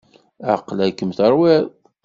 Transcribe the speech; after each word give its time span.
Aqla-kem 0.53 1.11
terwiḍ. 1.17 1.65